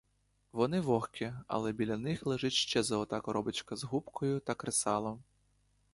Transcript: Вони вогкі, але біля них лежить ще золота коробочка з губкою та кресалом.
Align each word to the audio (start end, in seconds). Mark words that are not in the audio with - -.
Вони 0.51 0.81
вогкі, 0.81 1.33
але 1.47 1.71
біля 1.71 1.97
них 1.97 2.25
лежить 2.25 2.53
ще 2.53 2.83
золота 2.83 3.21
коробочка 3.21 3.75
з 3.75 3.83
губкою 3.83 4.39
та 4.39 4.53
кресалом. 4.55 5.23